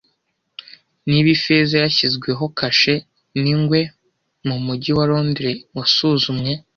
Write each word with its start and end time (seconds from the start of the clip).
Niba 1.09 1.29
ifeza 1.37 1.75
yashyizweho 1.83 2.43
kashe 2.59 2.93
n'ingwe 3.41 3.79
mumujyi 4.47 4.91
wa 4.97 5.05
Londres 5.09 5.59
wasuzumwe 5.77 6.51